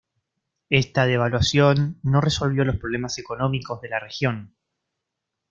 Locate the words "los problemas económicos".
2.65-3.81